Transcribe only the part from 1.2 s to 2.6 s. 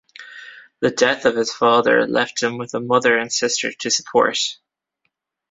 of his father left him